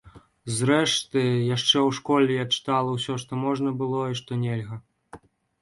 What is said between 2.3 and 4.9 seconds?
я чытала ўсё, што можна было і што нельга.